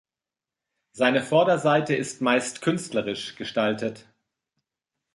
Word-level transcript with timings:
Seine 0.93 1.21
Vorderseite 1.21 1.95
ist 1.95 2.21
meist 2.23 2.63
künstlerisch 2.63 3.35
gestaltet. 3.35 4.07